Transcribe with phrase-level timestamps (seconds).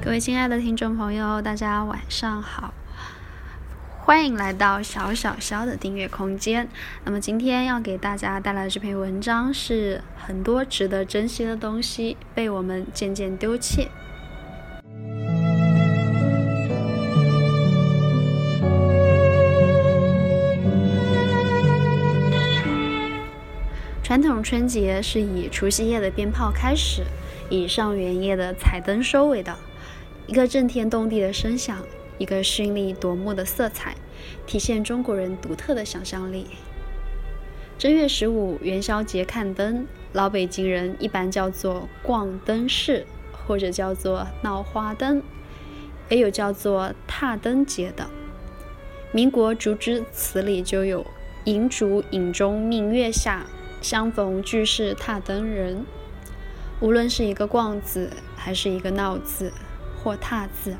[0.00, 2.72] 各位亲爱的听众朋友，大家晚上好，
[4.00, 6.68] 欢迎来到小小肖的订阅空间。
[7.04, 13.88] 那么今天要给大家带来的这篇文章是很多值得珍惜的东西被我们渐渐丢弃。
[24.08, 27.04] 传统春节是以除夕夜的鞭炮开始，
[27.50, 29.54] 以上元夜的彩灯收尾的。
[30.26, 31.76] 一个震天动地的声响，
[32.16, 33.94] 一个绚丽夺目的色彩，
[34.46, 36.46] 体现中国人独特的想象力。
[37.76, 43.06] 正月十五元宵节看灯，老北京人一般叫做逛灯市，
[43.46, 45.22] 或者叫做闹花灯，
[46.08, 48.08] 也有叫做踏灯节的。
[49.12, 51.04] 民国竹枝词里就有
[51.44, 53.46] “银烛影中明月下，
[53.80, 55.84] 相逢俱是踏灯人”。
[56.80, 59.52] 无论是一个“逛”字，还是一个“闹”字。
[60.00, 60.76] 或踏字，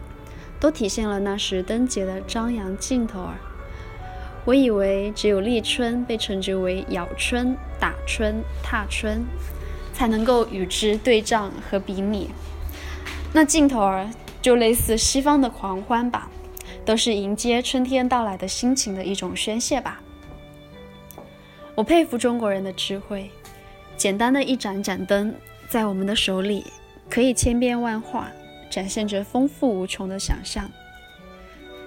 [0.61, 3.35] 都体现了那时灯节的张扬劲头儿。
[4.45, 9.27] 我以为只有立春被称之为咬春、打春、踏春，
[9.93, 12.31] 才能够与之对仗和比拟。
[13.33, 14.09] 那劲头儿
[14.41, 16.31] 就类似西方的狂欢吧，
[16.85, 20.01] 都是迎接春天到来的心情的一种宣泄吧。
[21.79, 23.31] 我佩服中国人的智慧，
[23.97, 25.33] 简单的一盏盏灯，
[25.69, 26.67] 在我们的手里
[27.09, 28.33] 可以千变万化。
[28.69, 30.69] 展现着丰富无穷的想象。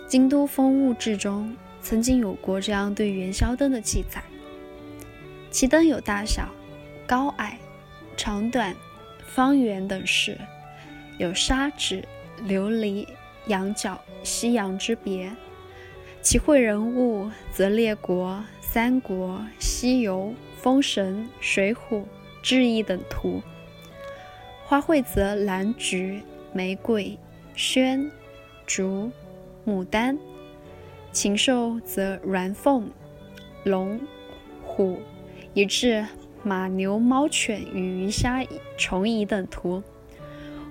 [0.08, 4.24] 京都风物志中曾经有过这样对元宵灯的记载：
[5.52, 6.48] 其灯有大小、
[7.06, 7.60] 高矮、
[8.16, 8.74] 长短、
[9.28, 10.38] 方圆等式，
[11.20, 12.04] 有砂纸、
[12.48, 13.06] 琉璃、
[13.48, 15.30] 羊角、西洋之别。
[16.22, 18.42] 其绘人物则列国、
[18.74, 22.06] 三国、西游、封神、水浒、
[22.42, 23.42] 志异等图，
[24.64, 26.24] 花卉则蓝菊。
[26.54, 27.18] 玫瑰、
[27.54, 28.10] 萱、
[28.66, 29.12] 竹、
[29.66, 30.16] 牡丹；
[31.12, 32.90] 禽兽则鸾凤、
[33.66, 34.00] 龙、
[34.64, 35.02] 虎，
[35.54, 36.06] 以至
[36.42, 38.42] 马、牛、猫、犬与鱼虾
[38.78, 39.84] 虫蚁等图，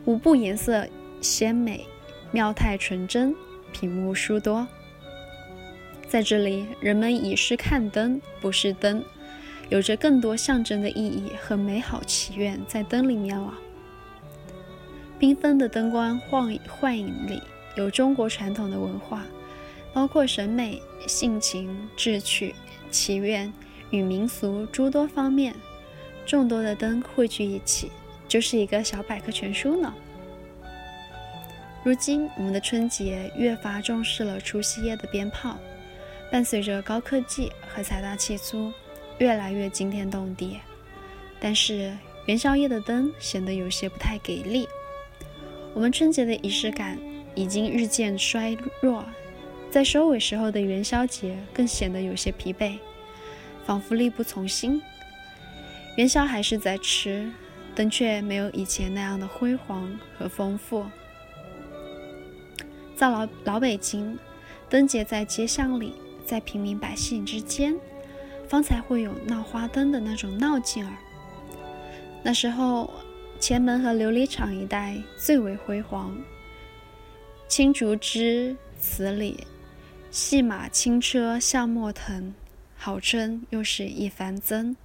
[0.06, 0.88] 五部颜色
[1.20, 1.86] 鲜美，
[2.30, 3.34] 妙态纯真，
[3.72, 4.66] 品目殊多。
[6.10, 9.00] 在这里，人们以是看灯，不是灯，
[9.68, 13.54] 有着更多象征的意义和美好祈愿在灯里面了。
[15.20, 17.40] 缤纷的灯光幻幻影里，
[17.76, 19.24] 有中国传统的文化，
[19.92, 22.56] 包括审美、性情、志趣、
[22.90, 23.52] 祈愿
[23.90, 25.54] 与民俗诸多方面。
[26.26, 27.92] 众多的灯汇聚一起，
[28.26, 29.94] 就是一个小百科全书呢。
[31.84, 35.56] 如今，我们的春节越发重视了除夕夜的鞭炮，
[36.30, 38.72] 伴随着高科技和财大气粗，
[39.18, 40.58] 越来越惊天动地。
[41.40, 41.96] 但是，
[42.26, 44.68] 元宵夜的灯显得有些不太给力。
[45.74, 46.98] 我们春节的仪式感
[47.34, 49.04] 已经日渐衰弱，
[49.70, 52.78] 在收尾时候的元宵节更显得有些疲惫，
[53.64, 54.80] 仿佛力不从心。
[55.96, 57.28] 元宵还是在吃，
[57.74, 60.84] 灯却没有以前那样的辉煌和丰富。
[62.94, 64.18] 在老老北京，
[64.68, 65.94] 灯节在街巷里，
[66.30, 67.74] 在平民百姓之间，
[68.46, 70.92] 方才会有闹花灯的那种闹劲儿。
[72.22, 72.88] 那时候。
[73.40, 76.14] 前门和琉璃厂一带最为辉煌。
[77.48, 79.46] 青竹枝词里，
[80.10, 82.34] 细马轻车向莫腾，
[82.76, 84.76] 好春又是一番增。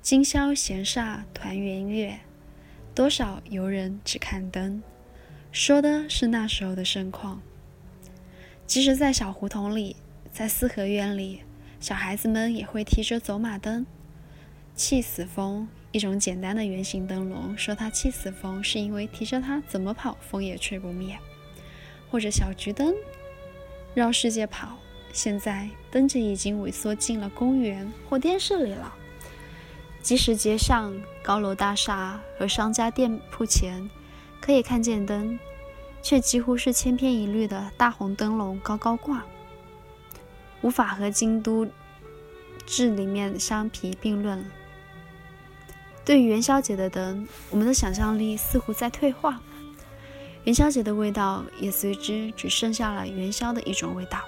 [0.00, 2.20] 今宵闲煞团圆月，
[2.94, 4.80] 多少游人只看灯。
[5.50, 7.42] 说的是那时候的盛况。
[8.68, 9.96] 即使在小胡同里，
[10.32, 11.42] 在四合院里，
[11.80, 13.84] 小孩子们也会提着走马灯，
[14.74, 15.68] 气死风。
[15.90, 21.18] 一种简单的圆形灯笼，说它气死风，是因为提着它怎么跑，风也吹不灭。
[22.10, 22.94] 或者小桔灯，
[23.94, 24.76] 绕世界跑。
[25.12, 28.94] 现在灯节已经萎缩进了公园或电视里了。
[30.02, 33.88] 即使街上高楼大厦和商家店铺前
[34.40, 35.38] 可以看见灯，
[36.02, 39.24] 却几乎是千篇一律的大红灯笼高高挂，
[40.62, 41.66] 无法和京都
[42.66, 44.44] 志里面相提并论。
[46.04, 49.40] 对于元宵节的灯，我们的想象力似乎在退化，
[50.44, 54.20] 元宵节的味道也随之只剩下了元宵的一种味道。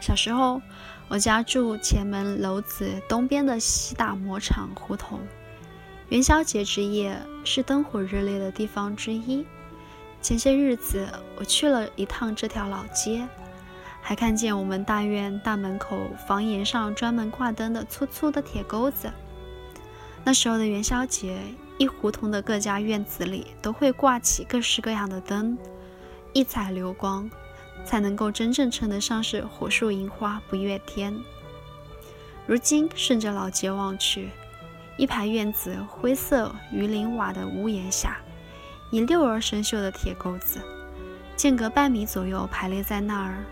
[0.00, 0.60] 小时候，
[1.08, 5.20] 我家住前门楼子东边的西打磨厂胡同，
[6.08, 9.46] 元宵节之夜是灯火热烈的地方之一。
[10.20, 11.06] 前些日子，
[11.36, 13.26] 我去了一趟这条老街，
[14.06, 15.98] 还看见我们大院大门口
[16.28, 19.10] 房檐上专门挂灯的粗粗的铁钩子。
[20.22, 21.40] 那时候的元宵节
[21.78, 25.56] 一胡同的各家院子里都会挂起各式各样的灯，
[26.34, 27.30] 一彩流光，
[27.86, 31.18] 才能够真正称得上是火树银花不越天。
[32.46, 34.28] 如今顺着老街望去，
[34.98, 38.18] 一排院子灰色鱼鳞瓦的屋檐下，
[38.90, 40.60] 一溜儿生锈的铁钩子，
[41.36, 43.42] 间隔半米左右排列在那儿，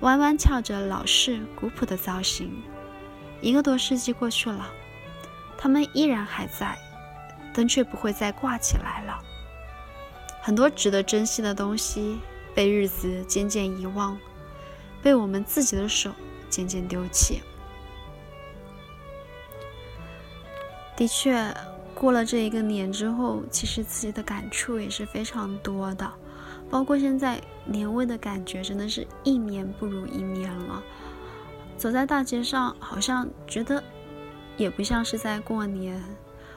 [0.00, 2.62] 弯弯翘着老式古朴的造型。
[3.40, 4.70] 一个多世纪过去了，
[5.56, 6.78] 它们依然还在。
[7.52, 9.18] 灯却不会再挂起来了。
[10.40, 12.20] 很多值得珍惜的东西
[12.54, 14.16] 被日子渐渐遗忘，
[15.02, 16.12] 被我们自己的手
[16.48, 17.42] 渐渐丢弃。
[20.96, 21.52] 的确，
[21.92, 26.08] 过了这一个年之后，其实自己的感触也是非常多的。
[26.70, 30.82] 包括现在年味的感觉，真的是一年不如一年了。
[31.76, 33.82] 走在大街上，好像觉得
[34.56, 36.02] 也不像是在过年。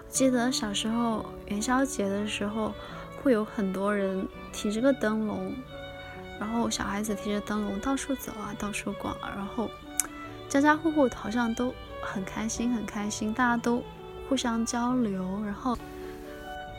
[0.07, 2.71] 记得小时候元宵节的时候，
[3.21, 5.53] 会有很多人提着个灯笼，
[6.39, 9.69] 然后小孩子提着灯笼到处走啊，到处逛，然后
[10.47, 13.81] 家家户户好像都很开心，很开心，大家都
[14.29, 15.23] 互相交流。
[15.43, 15.75] 然后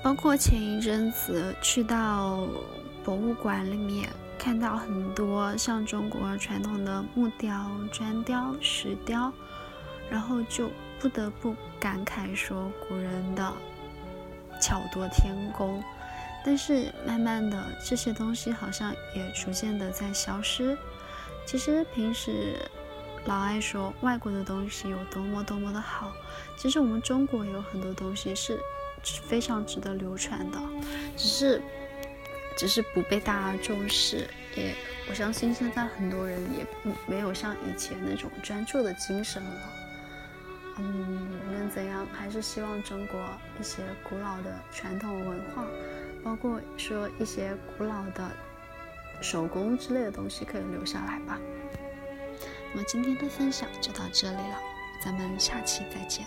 [0.04, 2.46] 包括前一阵子去到
[3.02, 4.06] 博物馆里面，
[4.38, 9.32] 看到很多像中国传统的木雕、砖雕、石雕，
[10.10, 10.70] 然后就。
[11.00, 13.52] 不得不感慨说，古人的
[14.58, 15.82] 巧夺天工。
[16.42, 20.78] 但是慢慢的，这些东西好像也逐渐的在消失。
[21.44, 22.58] 其实平时
[23.26, 26.10] 老爱说外国的东西有多么多么的好，
[26.56, 28.58] 其实我们中国有很多东西是
[29.26, 30.58] 非常值得流传的，
[31.16, 31.62] 只是
[32.56, 34.28] 只是不被大家重视。
[34.56, 34.74] 也
[35.08, 36.66] 我相信现在很多人也
[37.06, 39.72] 没有像以前那种专注的精神了。
[40.78, 43.20] 嗯，无论怎样，还是希望中国
[43.60, 45.64] 一些古老的传统文化，
[46.22, 48.30] 包括说一些古老的
[49.20, 51.38] 手工之类的东西，可以留下来吧。
[52.72, 54.58] 那么今天的分享就到这里了，
[55.04, 56.26] 咱们下期再见。